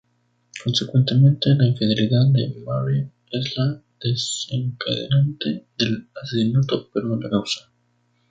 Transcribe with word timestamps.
Consecuentemente 0.63 1.53
la 1.53 1.67
infidelidad 1.67 2.25
de 2.33 2.59
Marie 2.65 3.11
es 3.29 3.55
el 3.55 3.83
desencadenante 4.03 5.67
del 5.77 6.09
asesinato 6.23 6.89
pero 6.91 7.07
no 7.09 7.19
la 7.19 7.29
causa. 7.29 7.71